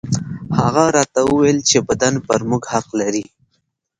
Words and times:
هغه 0.57 0.83
راته 0.95 1.19
وويل 1.29 1.59
چې 1.69 1.77
بدن 1.87 2.13
پر 2.27 2.39
موږ 2.49 2.63
حق 2.73 2.87
لري. 3.01 3.23